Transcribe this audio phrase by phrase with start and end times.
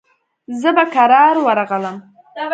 [0.61, 1.97] زه به کرار ورغلم.